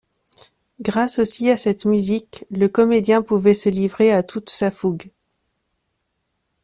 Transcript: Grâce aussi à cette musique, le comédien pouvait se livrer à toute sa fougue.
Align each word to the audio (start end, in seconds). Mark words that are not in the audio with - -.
Grâce 0.79 1.19
aussi 1.19 1.51
à 1.51 1.59
cette 1.59 1.85
musique, 1.85 2.45
le 2.49 2.67
comédien 2.67 3.21
pouvait 3.21 3.53
se 3.53 3.69
livrer 3.69 4.11
à 4.11 4.23
toute 4.23 4.49
sa 4.49 4.71
fougue. 4.71 5.11